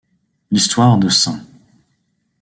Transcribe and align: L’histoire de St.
L’histoire 0.49 0.97
de 0.97 1.09
St. 1.09 1.37